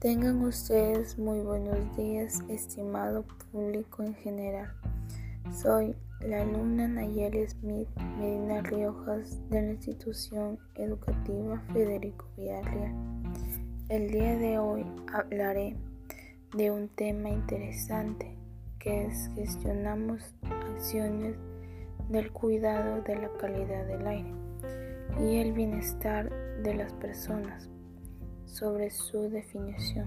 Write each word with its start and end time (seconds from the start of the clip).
Tengan 0.00 0.42
ustedes 0.44 1.18
muy 1.18 1.40
buenos 1.40 1.94
días, 1.94 2.42
estimado 2.48 3.22
público 3.52 4.02
en 4.02 4.14
general. 4.14 4.72
Soy 5.52 5.94
la 6.20 6.40
alumna 6.40 6.88
Nayeli 6.88 7.46
Smith 7.46 7.86
Medina 8.18 8.62
Riojas 8.62 9.38
de 9.50 9.60
la 9.60 9.68
institución 9.72 10.58
educativa 10.76 11.62
Federico 11.74 12.24
Villarreal. 12.38 12.94
El 13.90 14.10
día 14.10 14.38
de 14.38 14.58
hoy 14.58 14.86
hablaré 15.12 15.76
de 16.56 16.70
un 16.70 16.88
tema 16.88 17.28
interesante 17.28 18.34
que 18.78 19.04
es 19.04 19.30
gestionamos 19.34 20.34
acciones 20.72 21.36
del 22.08 22.32
cuidado 22.32 23.02
de 23.02 23.16
la 23.16 23.28
calidad 23.38 23.86
del 23.86 24.06
aire 24.06 24.32
y 25.20 25.36
el 25.40 25.52
bienestar 25.52 26.30
de 26.62 26.72
las 26.72 26.90
personas 26.94 27.68
sobre 28.50 28.90
su 28.90 29.30
definición, 29.30 30.06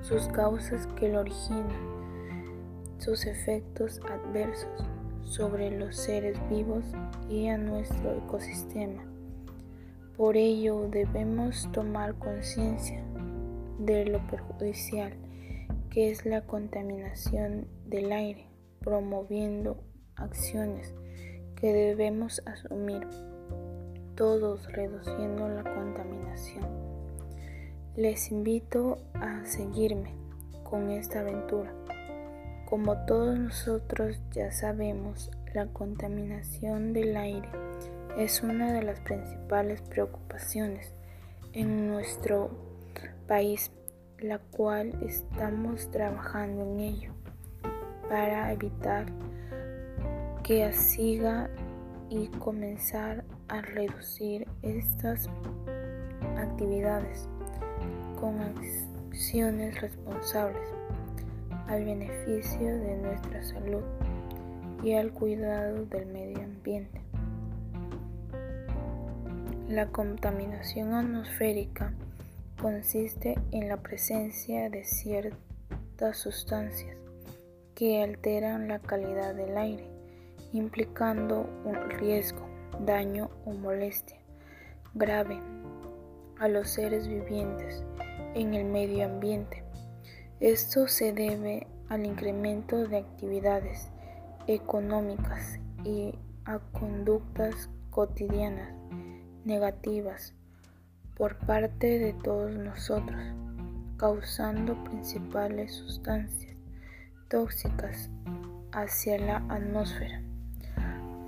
sus 0.00 0.26
causas 0.28 0.86
que 0.96 1.08
lo 1.08 1.20
originan, 1.20 1.68
sus 2.98 3.26
efectos 3.26 4.00
adversos 4.10 4.84
sobre 5.22 5.70
los 5.70 5.94
seres 5.96 6.38
vivos 6.48 6.84
y 7.28 7.48
a 7.48 7.58
nuestro 7.58 8.16
ecosistema. 8.16 9.02
Por 10.16 10.36
ello 10.36 10.88
debemos 10.90 11.70
tomar 11.72 12.14
conciencia 12.14 13.04
de 13.78 14.06
lo 14.06 14.26
perjudicial 14.26 15.12
que 15.90 16.10
es 16.10 16.26
la 16.26 16.42
contaminación 16.42 17.66
del 17.86 18.12
aire, 18.12 18.46
promoviendo 18.80 19.82
acciones 20.16 20.94
que 21.56 21.72
debemos 21.72 22.42
asumir 22.46 23.06
todos 24.14 24.70
reduciendo 24.72 25.48
la 25.48 25.62
contaminación. 25.62 26.87
Les 27.98 28.30
invito 28.30 28.98
a 29.14 29.44
seguirme 29.44 30.14
con 30.62 30.88
esta 30.88 31.18
aventura. 31.18 31.72
Como 32.64 32.96
todos 33.06 33.36
nosotros 33.36 34.20
ya 34.30 34.52
sabemos, 34.52 35.32
la 35.52 35.66
contaminación 35.66 36.92
del 36.92 37.16
aire 37.16 37.48
es 38.16 38.44
una 38.44 38.72
de 38.72 38.82
las 38.82 39.00
principales 39.00 39.82
preocupaciones 39.82 40.94
en 41.54 41.88
nuestro 41.88 42.50
país, 43.26 43.72
la 44.20 44.38
cual 44.38 44.96
estamos 45.04 45.90
trabajando 45.90 46.62
en 46.62 46.78
ello 46.78 47.12
para 48.08 48.52
evitar 48.52 49.06
que 50.44 50.72
siga 50.72 51.50
y 52.10 52.28
comenzar 52.28 53.24
a 53.48 53.60
reducir 53.60 54.46
estas 54.62 55.28
actividades 56.36 57.28
con 58.20 58.40
acciones 58.40 59.80
responsables 59.80 60.68
al 61.68 61.84
beneficio 61.84 62.78
de 62.78 62.96
nuestra 62.96 63.44
salud 63.44 63.82
y 64.82 64.94
al 64.94 65.12
cuidado 65.12 65.84
del 65.86 66.06
medio 66.06 66.42
ambiente. 66.42 67.00
La 69.68 69.86
contaminación 69.86 70.94
atmosférica 70.94 71.92
consiste 72.60 73.38
en 73.52 73.68
la 73.68 73.76
presencia 73.76 74.68
de 74.70 74.82
ciertas 74.84 76.16
sustancias 76.16 76.96
que 77.74 78.02
alteran 78.02 78.66
la 78.66 78.80
calidad 78.80 79.34
del 79.34 79.56
aire, 79.56 79.86
implicando 80.52 81.48
un 81.64 81.90
riesgo, 81.90 82.48
daño 82.84 83.30
o 83.44 83.52
molestia 83.52 84.18
grave 84.94 85.38
a 86.38 86.48
los 86.48 86.70
seres 86.70 87.06
vivientes 87.06 87.84
en 88.34 88.54
el 88.54 88.64
medio 88.64 89.04
ambiente. 89.04 89.64
Esto 90.40 90.88
se 90.88 91.12
debe 91.12 91.66
al 91.88 92.06
incremento 92.06 92.86
de 92.86 92.98
actividades 92.98 93.90
económicas 94.46 95.58
y 95.84 96.14
a 96.44 96.58
conductas 96.72 97.70
cotidianas 97.90 98.72
negativas 99.44 100.34
por 101.16 101.36
parte 101.38 101.98
de 101.98 102.12
todos 102.12 102.54
nosotros, 102.54 103.20
causando 103.96 104.82
principales 104.84 105.72
sustancias 105.72 106.56
tóxicas 107.28 108.10
hacia 108.72 109.18
la 109.18 109.36
atmósfera. 109.48 110.22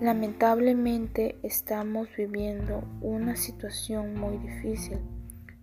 Lamentablemente 0.01 1.39
estamos 1.43 2.09
viviendo 2.17 2.85
una 3.03 3.37
situación 3.37 4.15
muy 4.15 4.39
difícil 4.39 4.99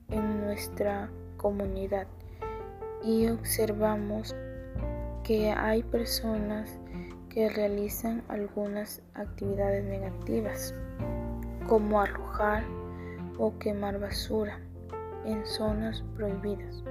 en 0.10 0.42
nuestra 0.42 1.10
comunidad 1.48 2.08
y 3.06 3.30
observamos 3.30 4.36
que 5.24 5.50
hay 5.50 5.82
personas 5.82 6.78
que 7.30 7.48
realizan 7.48 8.22
algunas 8.28 9.02
actividades 9.14 9.86
negativas 9.86 10.74
como 11.70 12.02
arrojar 12.02 12.66
o 13.40 13.58
quemar 13.60 13.98
basura 13.98 14.60
en 15.24 15.46
zonas 15.46 16.04
prohibidas, 16.18 16.84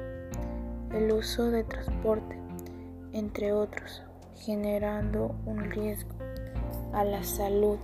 el 0.94 1.12
uso 1.12 1.50
de 1.50 1.62
transporte, 1.62 2.38
entre 3.12 3.52
otros, 3.52 4.04
generando 4.36 5.34
un 5.44 5.70
riesgo 5.70 6.14
a 6.94 7.04
la 7.04 7.22
salud 7.24 7.76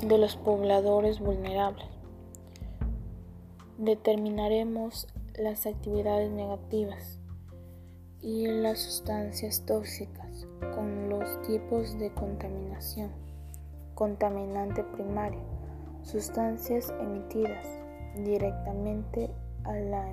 de 0.00 0.18
los 0.18 0.36
pobladores 0.36 1.18
vulnerables. 1.18 1.88
Determinaremos 3.78 5.08
las 5.38 5.66
actividades 5.66 6.30
negativas 6.30 7.18
y 8.20 8.46
las 8.46 8.78
sustancias 8.78 9.64
tóxicas 9.66 10.46
con 10.74 11.08
los 11.08 11.42
tipos 11.42 11.98
de 11.98 12.12
contaminación, 12.12 13.10
contaminante 13.94 14.84
primario, 14.84 15.40
sustancias 16.02 16.94
emitidas 17.00 17.66
directamente 18.24 19.30
a 19.64 19.72
la 19.74 20.12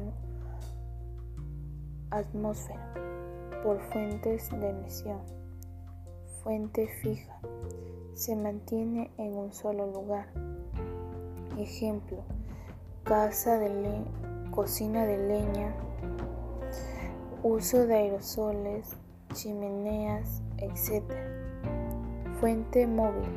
atmósfera 2.09 2.93
por 3.63 3.79
fuentes 3.79 4.49
de 4.49 4.69
emisión, 4.69 5.21
fuente 6.41 6.87
fija, 6.87 7.39
se 8.15 8.35
mantiene 8.35 9.11
en 9.17 9.35
un 9.35 9.53
solo 9.53 9.85
lugar. 9.85 10.27
Ejemplo, 11.59 12.23
casa 13.03 13.59
de 13.59 13.69
cocina 14.51 15.05
de 15.05 15.17
leña, 15.17 15.73
uso 17.41 17.87
de 17.87 17.95
aerosoles, 17.95 18.97
chimeneas, 19.33 20.43
etc. 20.57 21.03
Fuente 22.39 22.85
móvil. 22.85 23.29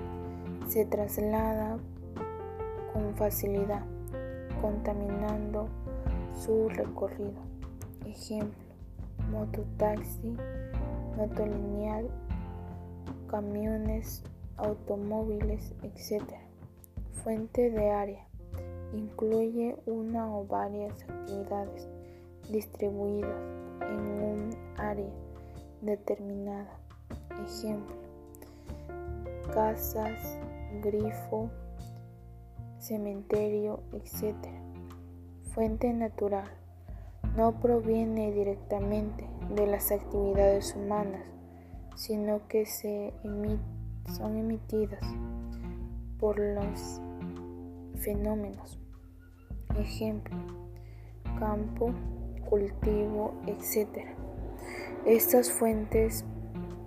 Se 0.67 0.85
traslada 0.85 1.79
con 2.93 3.15
facilidad, 3.15 3.85
contaminando 4.61 5.69
su 6.35 6.69
recorrido. 6.69 7.41
Ejemplo, 8.07 8.75
mototaxi, 9.31 10.37
motolineal, 11.17 12.09
camiones, 13.29 14.25
automóviles, 14.57 15.75
etc. 15.83 16.25
Fuente 17.23 17.71
de 17.71 17.91
área 17.91 18.34
incluye 18.97 19.77
una 19.87 20.33
o 20.35 20.47
varias 20.47 20.93
actividades 21.03 21.89
distribuidas 22.51 23.37
en 23.81 24.01
un 24.23 24.51
área 24.77 25.13
determinada. 25.81 26.79
Ejemplo, 27.45 27.97
casas, 29.53 30.39
grifo, 30.83 31.51
cementerio, 32.79 33.81
etc. 33.93 34.35
Fuente 35.53 35.93
natural. 35.93 36.49
No 37.37 37.61
proviene 37.61 38.33
directamente 38.33 39.27
de 39.55 39.67
las 39.67 39.91
actividades 39.91 40.75
humanas, 40.77 41.23
sino 41.97 42.47
que 42.47 42.67
se 42.67 43.13
son 44.17 44.37
emitidas 44.37 45.01
por 46.19 46.39
los 46.39 47.01
fenómenos 47.99 48.84
ejemplo, 49.79 50.37
campo, 51.39 51.93
cultivo, 52.49 53.35
etc. 53.47 54.07
Estas 55.07 55.51
fuentes 55.51 56.25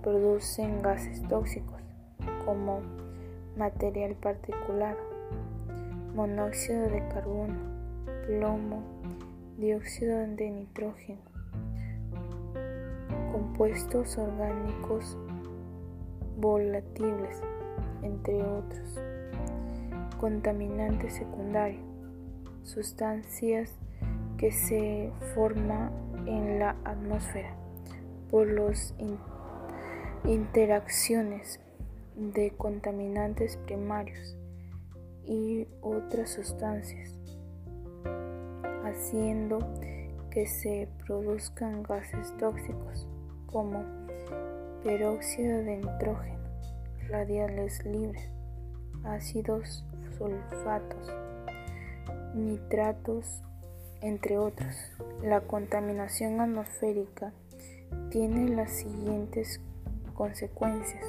producen 0.02 0.82
gases 0.82 1.22
tóxicos 1.28 1.80
como 2.44 2.80
material 3.56 4.14
particulado, 4.14 4.98
monóxido 6.14 6.88
de 6.88 7.06
carbono, 7.08 7.58
plomo, 8.26 8.82
dióxido 9.58 10.18
de 10.26 10.50
nitrógeno, 10.50 11.20
compuestos 13.32 14.16
orgánicos 14.16 15.16
volatiles, 16.38 17.42
entre 18.02 18.42
otros. 18.42 19.00
Contaminante 20.18 21.10
secundario 21.10 21.87
sustancias 22.70 23.74
que 24.36 24.52
se 24.52 25.10
forman 25.34 25.90
en 26.26 26.58
la 26.58 26.76
atmósfera 26.84 27.54
por 28.30 28.46
las 28.46 28.94
interacciones 30.24 31.60
de 32.16 32.50
contaminantes 32.50 33.56
primarios 33.56 34.36
y 35.24 35.66
otras 35.82 36.30
sustancias, 36.30 37.14
haciendo 38.84 39.58
que 40.30 40.46
se 40.46 40.88
produzcan 41.06 41.82
gases 41.82 42.36
tóxicos 42.38 43.06
como 43.46 43.84
peróxido 44.82 45.62
de 45.62 45.78
nitrógeno, 45.78 46.38
radiales 47.08 47.84
libres, 47.84 48.30
ácidos 49.04 49.84
sulfatos, 50.16 51.12
nitratos, 52.38 53.42
entre 54.00 54.38
otros. 54.38 54.74
La 55.22 55.40
contaminación 55.40 56.40
atmosférica 56.40 57.32
tiene 58.10 58.48
las 58.48 58.72
siguientes 58.72 59.60
consecuencias 60.14 61.04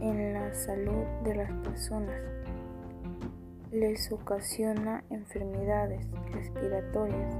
en 0.00 0.32
la 0.32 0.54
salud 0.54 1.04
de 1.24 1.34
las 1.34 1.50
personas. 1.64 2.20
Les 3.72 4.10
ocasiona 4.12 5.04
enfermedades 5.10 6.06
respiratorias 6.32 7.34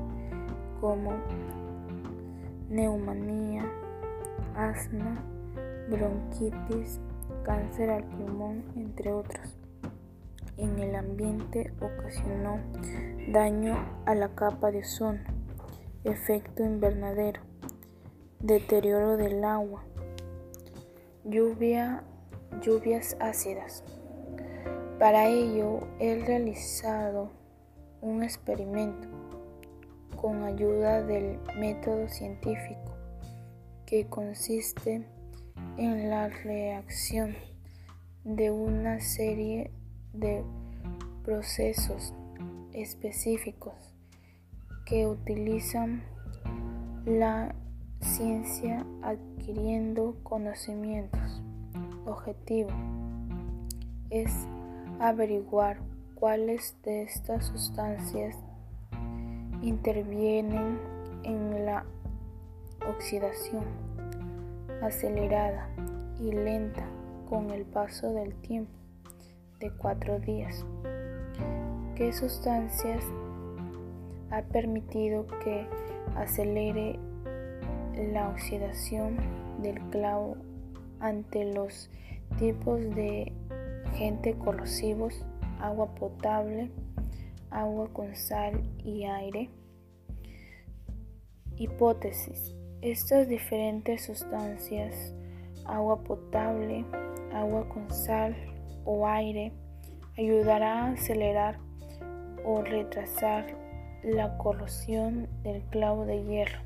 como 0.80 1.12
neumonía, 2.68 3.64
asma, 4.54 5.24
bronquitis, 5.88 7.00
cáncer 7.44 7.90
al 7.90 8.04
pulmón, 8.04 8.62
entre 8.76 9.12
otros. 9.12 9.57
En 10.58 10.76
el 10.80 10.96
ambiente 10.96 11.72
ocasionó 11.80 12.58
daño 13.28 13.76
a 14.06 14.16
la 14.16 14.34
capa 14.34 14.72
de 14.72 14.80
ozono, 14.80 15.20
efecto 16.02 16.64
invernadero, 16.64 17.42
deterioro 18.40 19.16
del 19.16 19.44
agua, 19.44 19.84
lluvia, 21.24 22.02
lluvias 22.60 23.16
ácidas. 23.20 23.84
Para 24.98 25.28
ello 25.28 25.86
he 26.00 26.16
realizado 26.24 27.30
un 28.00 28.24
experimento 28.24 29.06
con 30.20 30.42
ayuda 30.42 31.04
del 31.04 31.38
método 31.60 32.08
científico 32.08 32.96
que 33.86 34.08
consiste 34.08 35.06
en 35.76 36.10
la 36.10 36.28
reacción 36.28 37.36
de 38.24 38.50
una 38.50 38.98
serie 38.98 39.70
de 40.18 40.44
procesos 41.24 42.14
específicos 42.72 43.74
que 44.86 45.06
utilizan 45.06 46.02
la 47.04 47.54
ciencia 48.00 48.86
adquiriendo 49.02 50.16
conocimientos. 50.22 51.42
Objetivo 52.06 52.70
es 54.10 54.32
averiguar 55.00 55.78
cuáles 56.14 56.76
de 56.82 57.02
estas 57.02 57.46
sustancias 57.46 58.36
intervienen 59.62 60.78
en 61.24 61.66
la 61.66 61.84
oxidación 62.88 63.64
acelerada 64.82 65.68
y 66.20 66.32
lenta 66.32 66.86
con 67.28 67.50
el 67.50 67.64
paso 67.64 68.12
del 68.12 68.34
tiempo 68.36 68.77
de 69.60 69.70
cuatro 69.72 70.18
días. 70.20 70.64
¿Qué 71.94 72.12
sustancias 72.12 73.04
ha 74.30 74.42
permitido 74.42 75.26
que 75.44 75.66
acelere 76.16 76.98
la 78.12 78.28
oxidación 78.28 79.16
del 79.62 79.80
clavo 79.90 80.36
ante 81.00 81.52
los 81.52 81.90
tipos 82.38 82.80
de 82.94 83.32
agentes 83.86 84.36
corrosivos, 84.36 85.24
agua 85.60 85.94
potable, 85.94 86.70
agua 87.50 87.88
con 87.92 88.14
sal 88.14 88.62
y 88.84 89.04
aire. 89.04 89.50
Hipótesis. 91.56 92.54
Estas 92.80 93.26
diferentes 93.28 94.04
sustancias, 94.04 95.12
agua 95.64 96.04
potable, 96.04 96.84
agua 97.32 97.68
con 97.68 97.90
sal 97.90 98.36
o 98.90 99.06
aire, 99.06 99.52
ayudará 100.16 100.84
a 100.84 100.92
acelerar 100.92 101.58
o 102.42 102.62
retrasar 102.62 103.44
la 104.02 104.38
corrosión 104.38 105.28
del 105.42 105.60
clavo 105.64 106.06
de 106.06 106.24
hierro. 106.24 106.62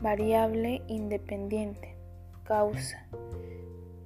Variable 0.00 0.80
independiente. 0.88 1.98
Causa. 2.44 3.06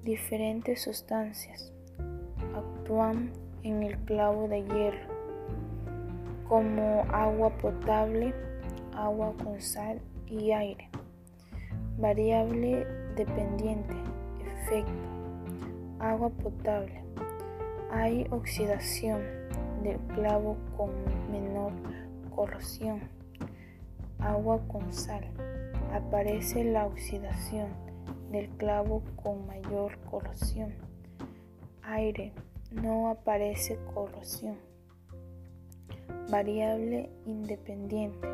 Diferentes 0.03 0.83
sustancias 0.83 1.73
actúan 2.55 3.33
en 3.63 3.85
el 3.85 3.97
clavo 3.99 4.49
de 4.49 4.65
hierro 4.65 5.15
como 6.49 7.03
agua 7.13 7.51
potable, 7.59 8.35
agua 8.95 9.33
con 9.43 9.61
sal 9.61 10.01
y 10.27 10.51
aire. 10.51 10.89
Variable 11.99 12.85
dependiente. 13.17 14.06
Efecto. 14.67 14.91
Agua 16.01 16.29
potable. 16.29 17.05
Hay 17.93 18.27
oxidación 18.31 19.23
del 19.85 19.97
clavo 20.17 20.57
con 20.77 20.91
menor 21.31 21.73
corrosión. 22.35 23.01
Agua 24.19 24.61
con 24.67 24.93
sal 24.93 25.23
aparece 25.93 26.65
la 26.65 26.85
oxidación 26.85 27.69
del 28.33 28.49
clavo 28.57 29.05
con 29.23 29.47
mayor 29.47 29.99
corrosión. 30.11 30.75
Aire, 31.83 32.33
no 32.73 33.09
aparece 33.09 33.79
corrosión. 33.95 34.57
Variable 36.29 37.09
independiente. 37.25 38.29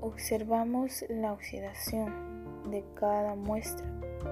Observamos 0.00 1.04
la 1.08 1.32
oxidación 1.32 2.12
de 2.72 2.84
cada 2.96 3.36
muestra 3.36 3.86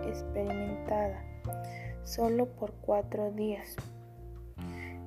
experimentada 0.07 1.25
solo 2.03 2.47
por 2.47 2.73
cuatro 2.81 3.31
días. 3.33 3.77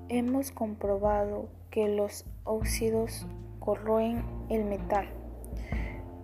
Hemos 0.09 0.51
comprobado 0.51 1.49
que 1.69 1.87
los 1.87 2.25
óxidos 2.43 3.25
corroen 3.59 4.23
el 4.49 4.65
metal. 4.65 5.07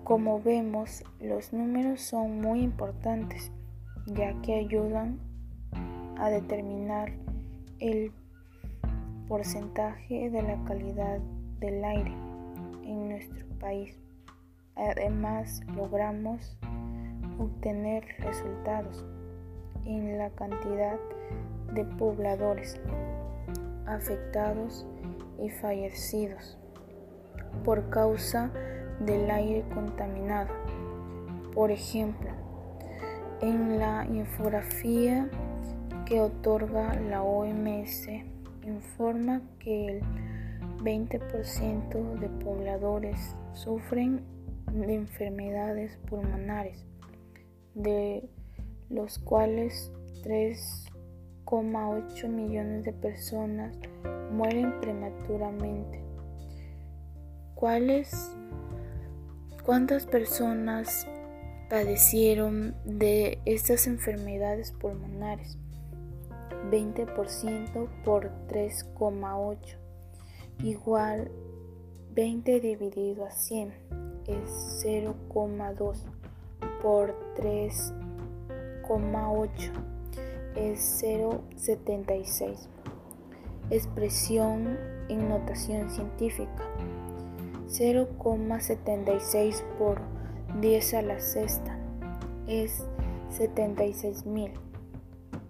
Como 0.04 0.42
vemos, 0.42 1.04
los 1.20 1.54
números 1.54 2.01
son 2.01 2.42
muy 2.42 2.62
importantes 2.62 3.51
ya 4.06 4.34
que 4.42 4.56
ayudan 4.56 5.20
a 6.18 6.30
determinar 6.30 7.12
el 7.80 8.12
porcentaje 9.28 10.30
de 10.30 10.42
la 10.42 10.63
calidad 10.66 11.20
del 11.60 11.84
aire 11.84 12.13
en 12.84 13.10
nuestro 13.10 13.46
país. 13.60 13.98
Además, 14.75 15.62
logramos 15.75 16.58
obtener 17.39 18.05
resultados 18.19 19.05
en 19.86 20.17
la 20.17 20.29
cantidad 20.31 21.00
de 21.74 21.86
pobladores 21.86 22.79
afectados 23.86 24.86
y 25.41 25.50
fallecidos 25.50 26.58
por 27.63 27.89
causa 27.89 28.51
del 29.00 29.29
aire 29.31 29.63
contaminado. 29.74 30.53
Por 31.53 31.72
ejemplo, 31.72 32.29
en 33.41 33.79
la 33.79 34.05
infografía 34.05 35.29
que 36.05 36.22
otorga 36.22 36.93
la 37.00 37.24
OMS 37.24 38.10
informa 38.63 39.41
que 39.60 39.88
el 39.88 40.01
20% 40.84 42.19
de 42.19 42.29
pobladores 42.43 43.36
sufren 43.53 44.24
de 44.72 44.96
enfermedades 44.96 45.98
pulmonares, 46.10 46.86
de 47.80 48.30
los 48.90 49.18
cuales 49.18 49.92
3,8 50.24 52.28
millones 52.28 52.84
de 52.84 52.94
personas 52.94 53.76
mueren 54.32 54.80
prematuramente. 54.80 56.04
¿Cuáles 57.56 58.36
¿Cuántas 59.70 60.08
personas 60.08 61.06
padecieron 61.70 62.74
de 62.86 63.38
estas 63.46 63.86
enfermedades 63.86 64.72
pulmonares? 64.72 65.60
20% 66.72 67.88
por 68.04 68.32
3,8 68.48 69.78
igual 70.64 71.32
20 72.16 72.60
dividido 72.60 73.26
a 73.26 73.32
100 73.32 73.72
es 74.28 74.84
0,2 74.84 75.98
por 76.82 77.14
3,8 77.36 79.72
es 80.56 81.04
0,76 81.04 82.70
expresión 83.70 84.80
en 85.10 85.30
notación 85.30 85.90
científica. 85.90 86.64
0,76 87.68 89.64
por 89.78 90.02
10 90.60 90.94
a 90.96 91.02
la 91.04 91.20
sexta 91.20 91.78
es 92.48 92.84
76 93.30 94.26
mil. 94.26 94.52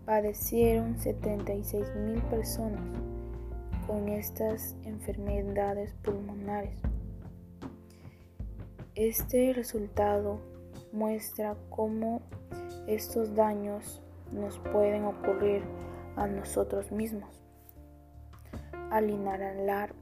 Padecieron 0.05 0.99
76 0.99 1.95
mil 1.95 2.21
personas 2.23 2.81
con 3.87 4.09
estas 4.09 4.75
enfermedades 4.83 5.93
pulmonares. 6.03 6.75
Este 8.95 9.53
resultado 9.53 10.41
muestra 10.91 11.55
cómo 11.69 12.21
estos 12.87 13.35
daños 13.35 14.01
nos 14.31 14.57
pueden 14.59 15.05
ocurrir 15.05 15.63
a 16.15 16.27
nosotros 16.27 16.91
mismos 16.91 17.43
al 18.91 19.09
inhalar 19.09 19.93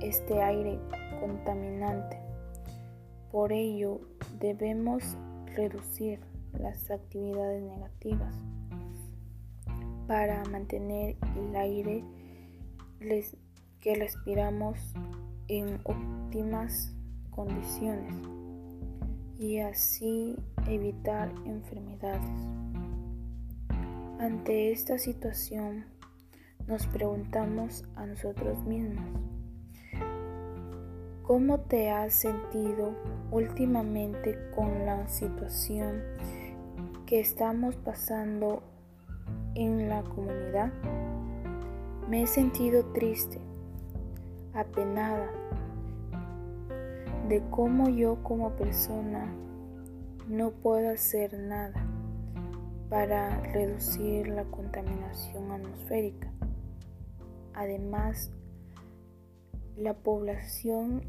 este 0.00 0.42
aire 0.42 0.78
contaminante. 1.20 2.18
Por 3.30 3.52
ello, 3.52 4.00
debemos 4.40 5.16
reducir 5.54 6.20
las 6.52 6.90
actividades 6.90 7.62
negativas 7.62 8.34
para 10.06 10.44
mantener 10.44 11.16
el 11.36 11.56
aire 11.56 12.04
que 13.80 13.94
respiramos 13.94 14.78
en 15.48 15.80
óptimas 15.84 16.94
condiciones 17.30 18.14
y 19.38 19.58
así 19.58 20.36
evitar 20.68 21.32
enfermedades. 21.44 22.30
Ante 24.18 24.72
esta 24.72 24.98
situación, 24.98 25.84
nos 26.66 26.86
preguntamos 26.86 27.84
a 27.96 28.06
nosotros 28.06 28.62
mismos, 28.64 29.04
¿cómo 31.22 31.60
te 31.60 31.90
has 31.90 32.14
sentido 32.14 32.94
últimamente 33.30 34.38
con 34.54 34.86
la 34.86 35.06
situación 35.08 36.02
que 37.06 37.20
estamos 37.20 37.76
pasando 37.76 38.62
en 39.54 39.88
la 39.88 40.02
comunidad? 40.04 40.72
Me 42.08 42.22
he 42.22 42.26
sentido 42.26 42.84
triste, 42.92 43.40
apenada 44.54 45.30
de 47.28 47.42
cómo 47.50 47.88
yo 47.88 48.22
como 48.22 48.50
persona 48.50 49.32
no 50.28 50.50
puedo 50.50 50.90
hacer 50.90 51.38
nada 51.38 51.86
para 52.90 53.40
reducir 53.52 54.28
la 54.28 54.44
contaminación 54.44 55.50
atmosférica. 55.50 56.30
Además, 57.54 58.30
la 59.76 59.94
población 59.94 61.02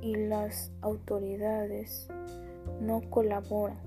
y 0.00 0.16
las 0.16 0.72
autoridades 0.80 2.08
no 2.80 3.02
colaboran. 3.10 3.78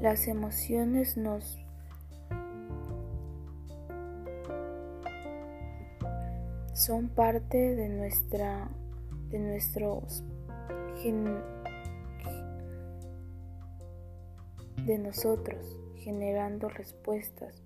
Las 0.00 0.28
emociones 0.28 1.16
nos 1.16 1.58
son 6.72 7.08
parte 7.08 7.74
de 7.74 7.88
nuestra 7.88 8.70
de 9.30 9.38
nuestros 9.38 10.24
de 14.86 14.98
nosotros 14.98 15.76
generando 15.96 16.68
respuestas 16.68 17.62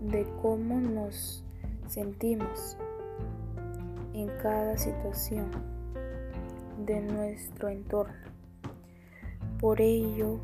de 0.00 0.26
cómo 0.42 0.80
nos 0.80 1.44
sentimos 1.86 2.76
en 4.14 4.28
cada 4.42 4.76
situación 4.76 5.50
de 6.84 7.00
nuestro 7.00 7.68
entorno. 7.68 8.14
Por 9.60 9.80
ello, 9.80 10.40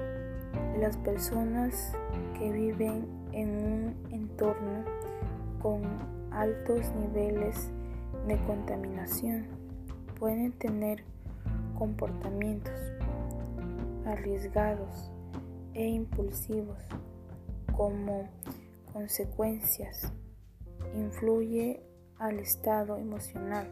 las 0.78 0.96
personas 0.98 1.92
que 2.38 2.52
viven 2.52 3.06
en 3.32 3.48
un 3.48 4.12
entorno 4.12 4.84
con 5.60 5.82
altos 6.30 6.92
niveles 6.94 7.70
de 8.26 8.36
contaminación 8.44 9.53
pueden 10.18 10.52
tener 10.52 11.04
comportamientos 11.78 12.75
arriesgados 14.06 15.11
e 15.75 15.87
impulsivos 15.87 16.78
como 17.76 18.28
consecuencias 18.92 20.12
influye 20.94 21.83
al 22.18 22.38
estado 22.38 22.97
emocional 22.97 23.68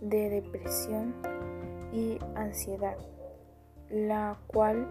de 0.00 0.30
depresión 0.30 1.14
y 1.92 2.18
ansiedad, 2.34 2.96
la 3.88 4.38
cual 4.46 4.88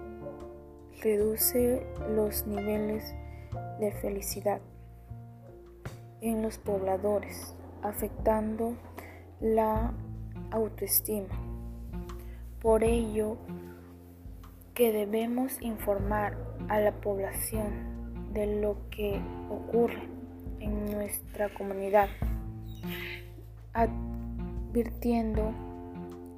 reduce 1.01 1.85
los 2.15 2.45
niveles 2.45 3.15
de 3.79 3.91
felicidad 3.91 4.61
en 6.21 6.41
los 6.41 6.57
pobladores, 6.57 7.55
afectando 7.81 8.75
la 9.39 9.93
autoestima. 10.51 11.27
Por 12.61 12.83
ello, 12.83 13.37
que 14.73 14.91
debemos 14.91 15.61
informar 15.61 16.37
a 16.67 16.79
la 16.79 16.91
población 16.93 18.33
de 18.33 18.61
lo 18.61 18.77
que 18.89 19.19
ocurre 19.49 20.07
en 20.59 20.85
nuestra 20.91 21.53
comunidad, 21.53 22.09
advirtiendo 23.73 25.53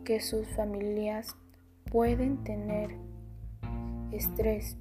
que 0.03 0.19
sus 0.19 0.47
familias 0.55 1.35
pueden 1.91 2.43
tener 2.43 2.95
estrés, 4.11 4.77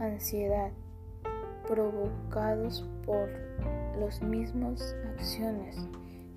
ansiedad, 0.00 0.70
provocados 1.66 2.84
por 3.04 3.28
las 3.98 4.20
mismas 4.22 4.94
acciones 5.16 5.88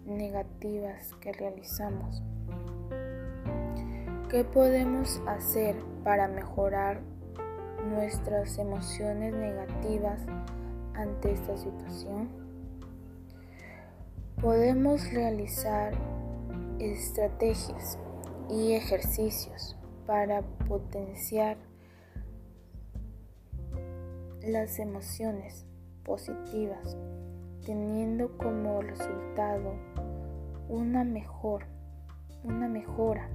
negativas 0.08 1.14
que 1.22 1.34
realizamos. 1.34 2.24
¿Qué 4.30 4.44
podemos 4.44 5.22
hacer 5.28 5.76
para 6.04 6.28
mejorar 6.28 7.02
nuestras 7.90 8.58
emociones 8.58 9.34
negativas 9.34 10.22
ante 10.96 11.32
esta 11.32 11.56
situación? 11.58 12.30
Podemos 14.42 15.12
realizar 15.12 15.94
estrategias 16.80 17.98
y 18.50 18.74
ejercicios 18.74 19.78
para 20.06 20.42
potenciar 20.68 21.58
las 24.42 24.80
emociones 24.80 25.66
positivas, 26.04 26.96
teniendo 27.66 28.38
como 28.38 28.82
resultado 28.82 29.74
una 30.70 31.04
mejor, 31.04 31.66
una 32.44 32.68
mejora 32.68 33.30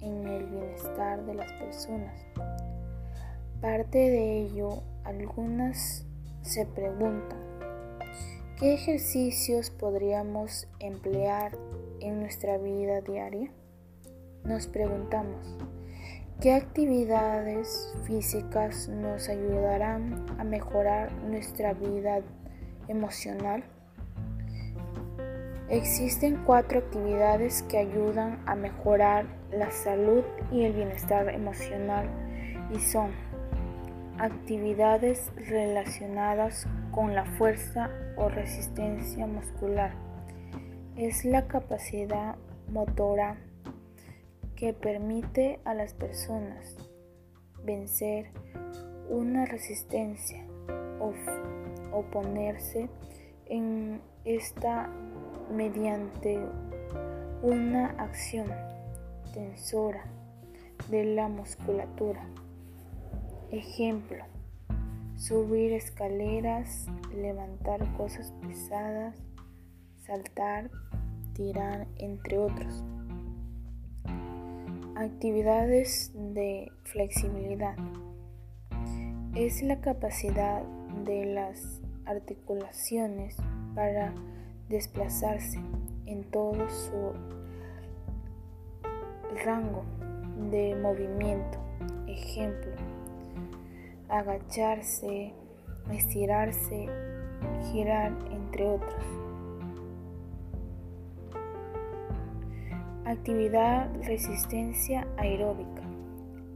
en 0.00 0.26
el 0.26 0.46
bienestar 0.46 1.24
de 1.24 1.34
las 1.34 1.52
personas. 1.52 2.14
Parte 3.60 3.98
de 3.98 4.42
ello, 4.42 4.82
algunas 5.04 6.06
se 6.42 6.66
preguntan, 6.66 7.38
¿qué 8.58 8.74
ejercicios 8.74 9.70
podríamos 9.70 10.68
emplear 10.78 11.56
en 12.00 12.20
nuestra 12.20 12.58
vida 12.58 13.00
diaria? 13.00 13.50
Nos 14.44 14.66
preguntamos, 14.66 15.56
¿qué 16.40 16.52
actividades 16.52 17.94
físicas 18.04 18.88
nos 18.88 19.30
ayudarán 19.30 20.26
a 20.38 20.44
mejorar 20.44 21.10
nuestra 21.22 21.72
vida 21.72 22.20
emocional? 22.88 23.64
Existen 25.74 26.40
cuatro 26.46 26.78
actividades 26.78 27.64
que 27.64 27.78
ayudan 27.78 28.40
a 28.46 28.54
mejorar 28.54 29.26
la 29.50 29.72
salud 29.72 30.22
y 30.52 30.62
el 30.62 30.72
bienestar 30.72 31.28
emocional 31.28 32.08
y 32.72 32.78
son 32.78 33.10
actividades 34.16 35.32
relacionadas 35.34 36.68
con 36.92 37.16
la 37.16 37.24
fuerza 37.24 37.90
o 38.16 38.28
resistencia 38.28 39.26
muscular. 39.26 39.96
Es 40.96 41.24
la 41.24 41.48
capacidad 41.48 42.36
motora 42.70 43.36
que 44.54 44.74
permite 44.74 45.58
a 45.64 45.74
las 45.74 45.92
personas 45.92 46.76
vencer 47.64 48.30
una 49.10 49.44
resistencia 49.44 50.46
o 51.00 51.12
oponerse 51.90 52.88
en 53.46 54.00
esta 54.24 54.88
mediante 55.54 56.40
una 57.42 57.90
acción 57.98 58.48
tensora 59.32 60.04
de 60.90 61.04
la 61.04 61.28
musculatura. 61.28 62.26
Ejemplo, 63.50 64.24
subir 65.16 65.72
escaleras, 65.72 66.86
levantar 67.14 67.92
cosas 67.96 68.32
pesadas, 68.42 69.16
saltar, 70.04 70.70
tirar, 71.34 71.86
entre 71.98 72.38
otros. 72.38 72.82
Actividades 74.96 76.12
de 76.14 76.72
flexibilidad. 76.84 77.76
Es 79.34 79.62
la 79.62 79.80
capacidad 79.80 80.62
de 81.04 81.26
las 81.26 81.80
articulaciones 82.06 83.36
para 83.74 84.14
desplazarse 84.68 85.60
en 86.06 86.24
todo 86.30 86.68
su 86.68 87.12
rango 89.44 89.84
de 90.50 90.74
movimiento. 90.76 91.58
Ejemplo, 92.06 92.72
agacharse, 94.08 95.32
estirarse, 95.92 96.88
girar, 97.70 98.12
entre 98.30 98.66
otros. 98.66 99.04
Actividad 103.04 103.90
resistencia 104.04 105.06
aeróbica. 105.16 105.82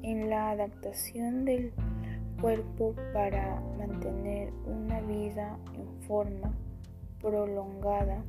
En 0.02 0.30
la 0.30 0.50
adaptación 0.50 1.44
del 1.44 1.72
cuerpo 2.40 2.94
para 3.12 3.60
mantener 3.76 4.52
una 4.64 5.00
vida 5.00 5.58
en 5.74 6.02
forma 6.06 6.54
prolongada, 7.20 8.24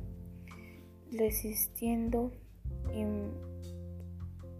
resistiendo 1.12 2.32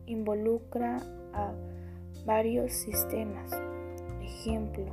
involucra 0.06 0.98
a 1.32 1.52
varios 2.26 2.72
sistemas. 2.72 3.50
Ejemplo, 4.22 4.92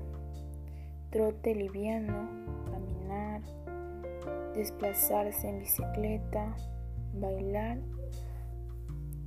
trote 1.11 1.55
liviano, 1.55 2.29
caminar, 2.65 3.41
desplazarse 4.53 5.47
en 5.47 5.59
bicicleta, 5.59 6.55
bailar, 7.13 7.79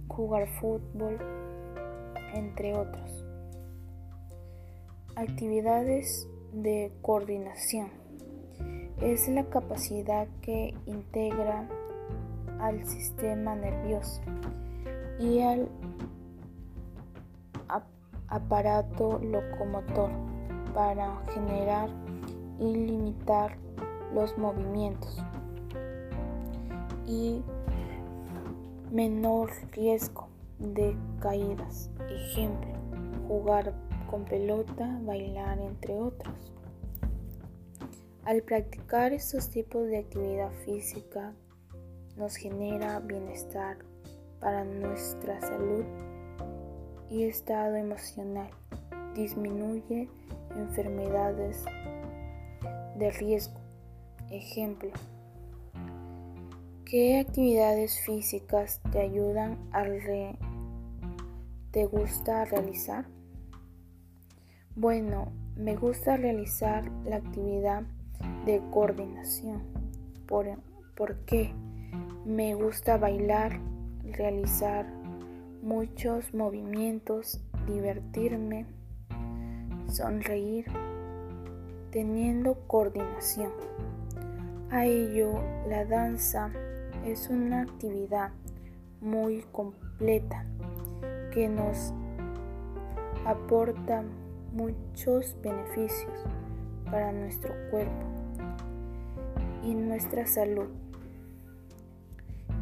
jugar 0.09 0.49
fútbol, 0.61 1.19
entre 2.35 2.75
otros. 2.77 3.25
Actividades 5.17 6.29
de 6.53 6.93
coordinación. 7.03 8.00
Es 9.01 9.29
la 9.29 9.45
capacidad 9.45 10.29
que 10.43 10.75
integra 10.87 11.67
al 12.61 12.87
sistema 12.87 13.55
nervioso 13.55 14.21
y 15.19 15.41
al 15.41 15.69
aparato 18.29 19.19
locomotor 19.19 20.11
para 20.75 21.21
generar 21.33 21.89
y 22.59 22.75
limitar 22.75 23.57
los 24.15 24.37
movimientos 24.39 25.19
y 27.07 27.43
menor 28.93 29.51
riesgo 29.73 30.29
de 30.59 30.97
caídas. 31.21 31.91
Ejemplo, 32.09 32.71
jugar 33.27 33.73
con 34.11 34.25
pelota, 34.25 34.99
bailar, 35.03 35.59
entre 35.59 35.95
otros. 35.99 36.53
Al 38.25 38.43
practicar 38.43 39.13
estos 39.13 39.49
tipos 39.49 39.87
de 39.87 39.99
actividad 39.99 40.53
física 40.65 41.33
nos 42.17 42.37
genera 42.37 43.01
bienestar 43.01 43.79
para 44.41 44.65
nuestra 44.65 45.41
salud 45.41 45.85
y 47.09 47.25
estado 47.25 47.77
emocional. 47.77 48.51
Disminuye 49.15 50.09
enfermedades 50.57 51.65
de 52.97 53.11
riesgo. 53.11 53.59
Ejemplo. 54.31 54.91
¿Qué 56.85 57.21
actividades 57.21 58.01
físicas 58.01 58.81
te 58.93 59.01
ayudan 59.01 59.59
a 59.73 59.85
te 61.71 61.87
gusta 61.87 62.45
realizar? 62.45 63.07
Bueno, 64.75 65.33
me 65.57 65.77
gusta 65.77 66.17
realizar 66.17 66.91
la 67.05 67.17
actividad 67.17 67.85
de 68.45 68.61
coordinación. 68.71 69.63
¿Por, 70.27 70.47
¿Por 70.95 71.17
qué? 71.25 71.53
Me 72.25 72.55
gusta 72.55 72.97
bailar, 72.97 73.61
realizar 74.05 74.87
muchos 75.63 76.33
movimientos, 76.35 77.41
divertirme, 77.67 78.67
sonreír, 79.89 80.67
teniendo 81.91 82.55
coordinación. 82.67 83.53
A 84.71 84.87
ello, 84.87 85.41
la 85.69 85.85
danza 85.85 86.51
es 87.05 87.29
una 87.29 87.63
actividad 87.63 88.31
muy 89.01 89.43
completa 89.51 90.45
que 91.33 91.49
nos 91.49 91.93
aporta 93.25 94.05
muchos 94.53 95.37
beneficios 95.43 96.13
para 96.91 97.13
nuestro 97.13 97.55
cuerpo 97.71 98.07
y 99.65 99.75
nuestra 99.75 100.27
salud. 100.27 100.69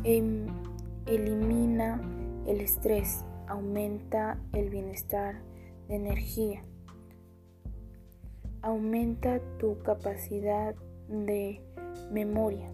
Em, 0.05 0.47
elimina 1.07 2.01
el 2.47 2.61
estrés, 2.61 3.25
aumenta 3.47 4.39
el 4.53 4.71
bienestar 4.71 5.41
de 5.89 5.97
energía, 5.97 6.63
aumenta 8.63 9.41
tu 9.59 9.79
capacidad 9.83 10.75
de 11.09 11.61
memoria, 12.11 12.71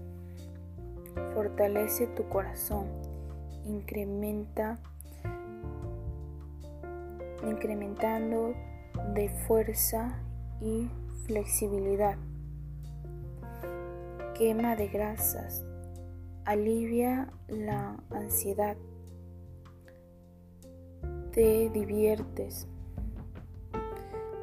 fortalece 1.35 2.07
tu 2.09 2.29
corazón, 2.29 2.87
incrementa 3.65 4.79
incrementando 7.49 8.55
de 9.15 9.29
fuerza 9.47 10.19
y 10.61 10.89
flexibilidad. 11.25 12.17
Quema 14.35 14.77
de 14.77 14.89
grasas. 14.89 15.65
Alivia 16.45 17.33
la 17.49 17.97
ansiedad. 18.11 18.77
Te 21.33 21.71
diviertes. 21.71 22.69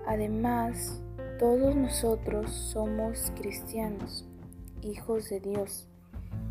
Además, 0.08 1.02
todos 1.40 1.76
nosotros 1.76 2.52
somos 2.52 3.32
cristianos, 3.40 4.28
hijos 4.82 5.30
de 5.30 5.40
Dios, 5.40 5.88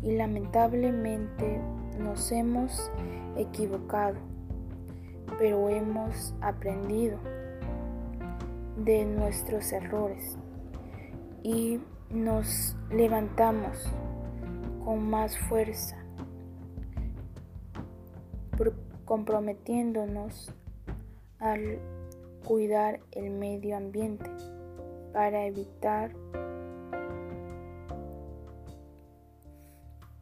y 0.01 0.13
lamentablemente 0.13 1.59
nos 1.99 2.31
hemos 2.31 2.89
equivocado, 3.35 4.17
pero 5.37 5.69
hemos 5.69 6.33
aprendido 6.41 7.19
de 8.85 9.05
nuestros 9.05 9.71
errores 9.71 10.37
y 11.43 11.79
nos 12.09 12.75
levantamos 12.89 13.77
con 14.83 15.09
más 15.09 15.37
fuerza, 15.37 15.97
comprometiéndonos 19.05 20.53
al 21.39 21.79
cuidar 22.45 22.99
el 23.11 23.31
medio 23.31 23.77
ambiente 23.77 24.29
para 25.13 25.45
evitar 25.45 26.11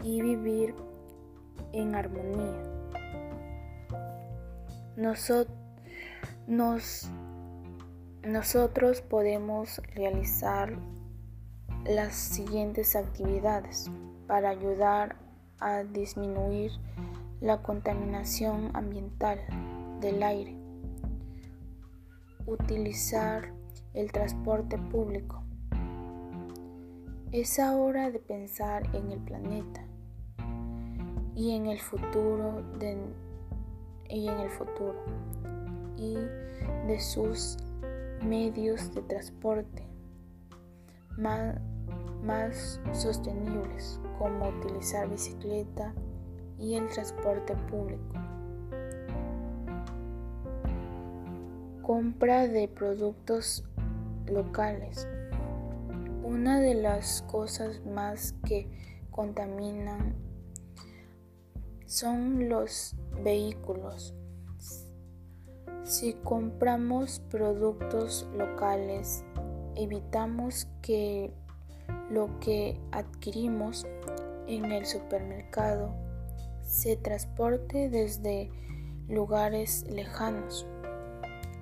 y 0.04 0.22
vivir 0.22 0.74
en 1.72 1.95
armonía. 1.95 2.63
Nosotros 4.95 5.56
nos 6.48 7.10
nosotros 8.23 9.01
podemos 9.01 9.82
realizar 9.95 10.77
las 11.86 12.15
siguientes 12.15 12.95
actividades 12.95 13.89
para 14.27 14.49
ayudar 14.49 15.15
a 15.60 15.84
disminuir 15.84 16.71
la 17.39 17.62
contaminación 17.62 18.71
ambiental 18.73 19.39
del 20.01 20.21
aire. 20.21 20.55
Utilizar 22.45 23.53
el 23.93 24.12
transporte 24.12 24.77
público. 24.77 25.41
Es 27.32 27.60
hora 27.60 28.12
de 28.12 28.19
pensar 28.19 28.84
en 28.95 29.12
el 29.12 29.19
planeta 29.19 29.82
y 31.36 31.55
en 31.55 31.67
el 31.67 31.79
futuro 31.79 32.63
de, 32.79 32.97
y 34.10 34.27
en 34.27 34.39
el 34.39 34.49
futuro 34.49 34.95
y 35.95 36.15
de 36.88 36.99
sus 36.99 37.58
medios 38.23 38.93
de 38.93 39.01
transporte 39.03 39.84
más, 41.17 41.60
más 42.23 42.79
sostenibles 42.93 43.99
como 44.17 44.49
utilizar 44.49 45.10
bicicleta 45.10 45.93
y 46.58 46.75
el 46.75 46.88
transporte 46.89 47.55
público. 47.69 48.13
Compra 51.82 52.47
de 52.47 52.67
productos 52.67 53.63
locales. 54.27 55.08
Una 56.23 56.60
de 56.60 56.75
las 56.75 57.23
cosas 57.23 57.84
más 57.86 58.36
que 58.45 58.69
contaminan 59.10 60.15
son 61.86 62.49
los 62.49 62.95
vehículos. 63.23 64.13
Si 65.89 66.13
compramos 66.13 67.19
productos 67.32 68.30
locales, 68.38 69.25
evitamos 69.75 70.67
que 70.84 71.34
lo 72.12 72.39
que 72.39 72.80
adquirimos 72.91 73.88
en 74.45 74.65
el 74.65 74.86
supermercado 74.86 75.95
se 76.62 76.95
transporte 76.95 77.89
desde 77.89 78.52
lugares 79.08 79.84
lejanos 79.89 80.67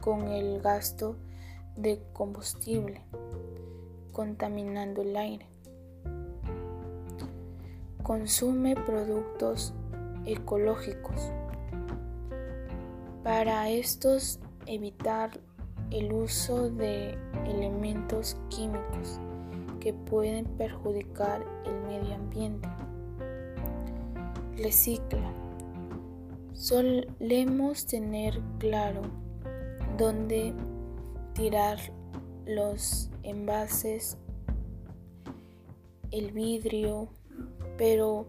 con 0.01 0.27
el 0.27 0.61
gasto 0.61 1.15
de 1.77 2.03
combustible, 2.11 3.05
contaminando 4.11 5.03
el 5.03 5.15
aire. 5.15 5.45
Consume 8.03 8.75
productos 8.75 9.73
ecológicos. 10.25 11.31
Para 13.27 13.69
estos 13.69 14.39
evitar 14.67 15.37
el 15.91 16.13
uso 16.13 16.69
de 16.69 17.17
elementos 17.45 18.37
químicos 18.47 19.19
que 19.81 19.91
pueden 19.93 20.45
perjudicar 20.45 21.45
el 21.65 21.75
medio 21.81 22.15
ambiente. 22.15 22.69
Recicla. 24.55 25.29
Solemos 26.53 27.85
tener 27.85 28.39
claro 28.59 29.01
dónde 29.97 30.53
tirar 31.33 31.79
los 32.45 33.09
envases, 33.23 34.17
el 36.11 36.31
vidrio, 36.31 37.09
pero 37.77 38.25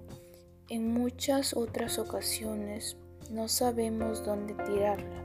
en 0.68 0.92
muchas 0.92 1.56
otras 1.56 2.00
ocasiones 2.00 2.96
no 3.30 3.48
sabemos 3.48 4.24
dónde 4.24 4.54
tirarlas. 4.54 5.24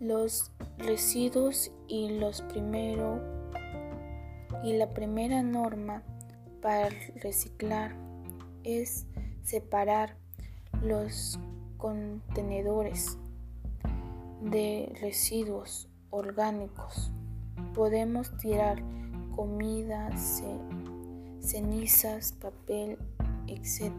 Los 0.00 0.50
residuos 0.78 1.70
y 1.86 2.18
los 2.18 2.40
primero 2.42 3.20
y 4.64 4.74
la 4.74 4.90
primera 4.90 5.42
norma 5.42 6.02
para 6.62 6.88
reciclar 7.16 7.94
es 8.64 9.06
separar 9.42 10.16
los 10.82 11.38
contenedores 11.76 13.18
de 14.42 14.92
residuos 15.00 15.88
orgánicos. 16.10 17.10
Podemos 17.74 18.36
tirar 18.38 18.82
comida, 19.34 20.10
cenizas, 21.40 22.32
papel, 22.32 22.98
etc. 23.46 23.92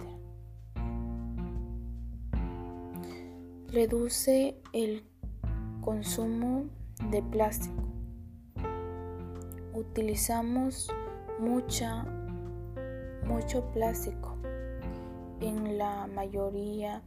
Reduce 3.72 4.58
el 4.74 5.06
consumo 5.80 6.66
de 7.10 7.24
plástico. 7.24 7.84
Utilizamos 9.74 10.92
mucha, 11.40 12.04
mucho 13.26 13.64
plástico 13.72 14.36
en 15.40 15.78
la 15.78 16.06
mayoría 16.14 17.02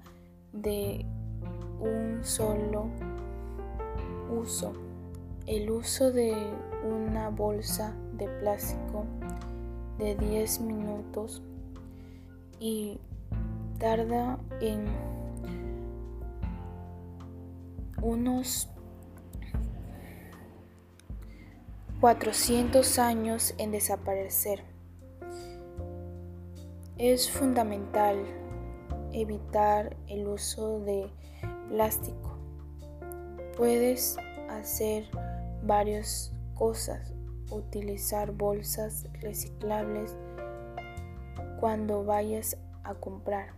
de 0.54 1.04
un 1.80 2.20
solo 2.22 2.86
uso. 4.34 4.72
El 5.46 5.70
uso 5.70 6.12
de 6.12 6.34
una 6.82 7.28
bolsa 7.28 7.94
de 8.14 8.26
plástico 8.40 9.04
de 9.98 10.14
10 10.14 10.60
minutos 10.62 11.42
y 12.58 12.98
tarda 13.78 14.38
en 14.62 14.86
unos 18.04 18.68
400 22.00 22.98
años 22.98 23.54
en 23.56 23.72
desaparecer. 23.72 24.62
Es 26.98 27.30
fundamental 27.30 28.18
evitar 29.12 29.96
el 30.06 30.28
uso 30.28 30.80
de 30.80 31.10
plástico. 31.70 32.36
Puedes 33.56 34.18
hacer 34.50 35.06
varias 35.62 36.34
cosas. 36.54 37.14
Utilizar 37.50 38.32
bolsas 38.32 39.06
reciclables 39.20 40.14
cuando 41.58 42.04
vayas 42.04 42.58
a 42.82 42.94
comprar. 42.94 43.54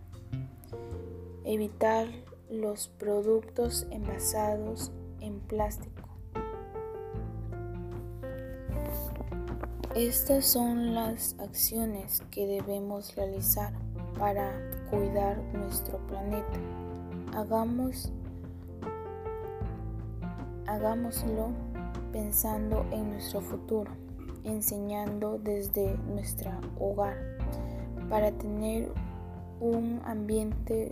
Evitar 1.43 2.07
los 2.49 2.87
productos 2.87 3.87
envasados 3.91 4.91
en 5.19 5.39
plástico. 5.41 6.07
Estas 9.95 10.45
son 10.45 10.93
las 10.93 11.35
acciones 11.39 12.21
que 12.29 12.45
debemos 12.45 13.15
realizar 13.15 13.73
para 14.19 14.51
cuidar 14.91 15.37
nuestro 15.53 15.97
planeta. 16.07 16.59
Hagamos, 17.35 18.11
hagámoslo 20.67 21.49
pensando 22.11 22.85
en 22.91 23.09
nuestro 23.09 23.41
futuro, 23.41 23.91
enseñando 24.43 25.39
desde 25.39 25.97
nuestro 25.97 26.51
hogar 26.79 27.17
para 28.09 28.31
tener 28.31 28.91
un 29.59 29.99
ambiente 30.05 30.91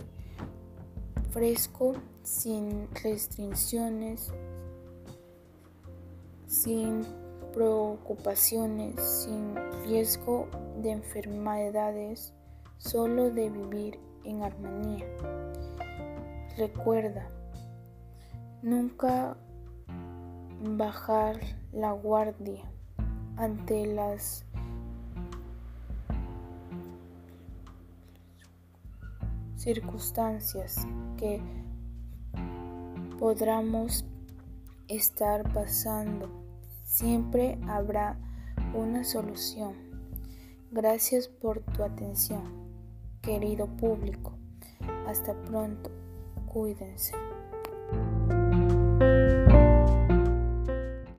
fresco, 1.36 1.92
sin 2.22 2.88
restricciones, 3.04 4.32
sin 6.46 7.04
preocupaciones, 7.52 8.94
sin 9.02 9.54
riesgo 9.84 10.48
de 10.80 10.92
enfermedades, 10.92 12.32
solo 12.78 13.28
de 13.28 13.50
vivir 13.50 14.00
en 14.24 14.44
armonía. 14.44 15.04
Recuerda, 16.56 17.28
nunca 18.62 19.36
bajar 20.78 21.38
la 21.70 21.92
guardia 21.92 22.64
ante 23.36 23.84
las 23.84 24.45
circunstancias 29.66 30.86
que 31.18 31.42
podamos 33.18 34.04
estar 34.86 35.42
pasando 35.52 36.46
Siempre 36.86 37.58
habrá 37.68 38.16
una 38.72 39.02
solución. 39.02 39.74
Gracias 40.70 41.26
por 41.26 41.60
tu 41.60 41.82
atención, 41.82 42.42
querido 43.20 43.66
público. 43.66 44.38
Hasta 45.06 45.34
pronto. 45.42 45.90
Cuídense. 46.46 47.12